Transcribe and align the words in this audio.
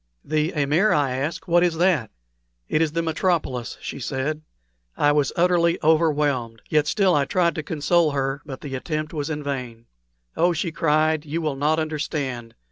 "The 0.25 0.51
amir?" 0.55 0.91
I 0.91 1.11
asked; 1.11 1.47
"what 1.47 1.61
is 1.63 1.75
that?" 1.77 2.09
"It 2.67 2.81
is 2.81 2.93
the 2.93 3.03
metropolis," 3.03 3.77
said 3.83 4.41
she. 4.41 4.99
I 4.99 5.11
was 5.11 5.31
utterly 5.35 5.77
overwhelmed, 5.83 6.63
yet 6.69 6.87
still 6.87 7.13
I 7.13 7.25
tried 7.25 7.53
to 7.53 7.61
console 7.61 8.09
her; 8.09 8.41
but 8.43 8.61
the 8.61 8.73
attempt 8.73 9.13
was 9.13 9.29
vain. 9.29 9.85
"Oh!" 10.35 10.53
she 10.53 10.71
cried, 10.71 11.23
"you 11.23 11.39
will 11.39 11.55
not 11.55 11.77
understand. 11.77 12.55